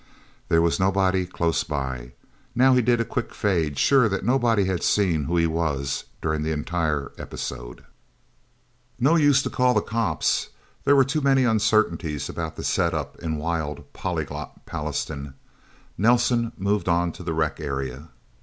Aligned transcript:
There 0.49 0.63
was 0.63 0.79
nobody 0.79 1.27
close 1.27 1.63
by. 1.63 2.13
Now 2.55 2.73
he 2.73 2.81
did 2.81 2.99
a 2.99 3.05
quick 3.05 3.35
fade, 3.35 3.77
sure 3.77 4.09
that 4.09 4.25
nobody 4.25 4.63
had 4.65 4.81
seen 4.81 5.25
who 5.25 5.37
he 5.37 5.45
was, 5.45 6.05
during 6.23 6.41
the 6.41 6.49
entire 6.51 7.11
episode. 7.19 7.83
No 8.99 9.15
use 9.15 9.43
to 9.43 9.51
call 9.51 9.75
the 9.75 9.81
cops 9.81 10.49
there 10.85 10.95
were 10.95 11.05
too 11.05 11.21
many 11.21 11.43
uncertainties 11.43 12.29
about 12.29 12.55
the 12.55 12.63
setup 12.63 13.15
in 13.19 13.37
wild, 13.37 13.93
polyglot 13.93 14.65
Pallastown. 14.65 15.35
Nelsen 15.99 16.51
moved 16.57 16.89
on 16.89 17.11
to 17.11 17.21
the 17.21 17.35
rec 17.35 17.59
area. 17.59 18.09